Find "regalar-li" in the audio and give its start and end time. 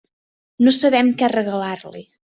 1.37-2.07